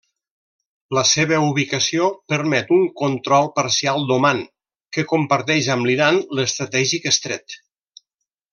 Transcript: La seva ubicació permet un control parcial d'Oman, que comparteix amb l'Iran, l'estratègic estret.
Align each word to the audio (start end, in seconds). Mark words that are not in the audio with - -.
La 0.97 1.01
seva 1.09 1.37
ubicació 1.47 2.07
permet 2.33 2.71
un 2.79 2.87
control 3.03 3.51
parcial 3.59 4.07
d'Oman, 4.13 4.41
que 4.99 5.07
comparteix 5.13 5.71
amb 5.77 5.91
l'Iran, 5.91 6.19
l'estratègic 6.41 7.07
estret. 7.15 7.61